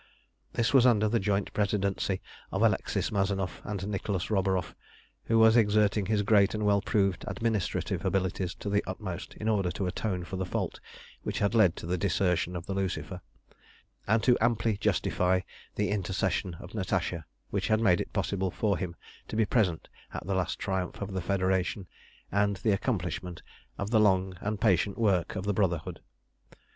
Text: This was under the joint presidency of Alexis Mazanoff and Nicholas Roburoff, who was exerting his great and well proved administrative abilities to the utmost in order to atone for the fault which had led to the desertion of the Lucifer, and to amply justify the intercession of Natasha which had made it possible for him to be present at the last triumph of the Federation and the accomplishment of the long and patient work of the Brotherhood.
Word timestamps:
This 0.53 0.73
was 0.73 0.87
under 0.87 1.07
the 1.07 1.19
joint 1.19 1.53
presidency 1.53 2.23
of 2.51 2.63
Alexis 2.63 3.11
Mazanoff 3.11 3.61
and 3.63 3.87
Nicholas 3.87 4.31
Roburoff, 4.31 4.73
who 5.25 5.37
was 5.37 5.55
exerting 5.55 6.07
his 6.07 6.23
great 6.23 6.55
and 6.55 6.65
well 6.65 6.81
proved 6.81 7.23
administrative 7.27 8.03
abilities 8.03 8.55
to 8.55 8.69
the 8.71 8.83
utmost 8.87 9.35
in 9.35 9.47
order 9.47 9.69
to 9.69 9.85
atone 9.85 10.23
for 10.23 10.37
the 10.37 10.43
fault 10.47 10.79
which 11.21 11.37
had 11.37 11.53
led 11.53 11.75
to 11.75 11.85
the 11.85 11.99
desertion 11.99 12.55
of 12.55 12.65
the 12.65 12.73
Lucifer, 12.73 13.21
and 14.07 14.23
to 14.23 14.35
amply 14.41 14.75
justify 14.77 15.41
the 15.75 15.89
intercession 15.89 16.55
of 16.55 16.73
Natasha 16.73 17.27
which 17.51 17.67
had 17.67 17.79
made 17.79 18.01
it 18.01 18.11
possible 18.11 18.49
for 18.49 18.79
him 18.79 18.95
to 19.27 19.35
be 19.35 19.45
present 19.45 19.87
at 20.15 20.25
the 20.25 20.33
last 20.33 20.57
triumph 20.57 20.99
of 20.99 21.13
the 21.13 21.21
Federation 21.21 21.85
and 22.31 22.55
the 22.55 22.71
accomplishment 22.71 23.43
of 23.77 23.91
the 23.91 23.99
long 23.99 24.35
and 24.41 24.59
patient 24.59 24.97
work 24.97 25.35
of 25.35 25.45
the 25.45 25.53
Brotherhood. 25.53 25.99